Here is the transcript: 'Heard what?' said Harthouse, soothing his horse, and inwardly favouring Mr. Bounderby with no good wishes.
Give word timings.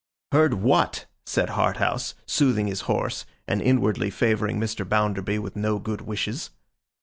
'Heard 0.31 0.55
what?' 0.55 1.05
said 1.27 1.49
Harthouse, 1.49 2.15
soothing 2.25 2.65
his 2.65 2.81
horse, 2.89 3.23
and 3.47 3.61
inwardly 3.61 4.09
favouring 4.09 4.59
Mr. 4.59 4.83
Bounderby 4.83 5.37
with 5.37 5.55
no 5.55 5.77
good 5.77 6.01
wishes. 6.01 6.49